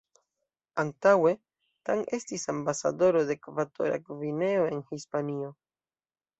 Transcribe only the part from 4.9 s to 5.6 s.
Hispanio.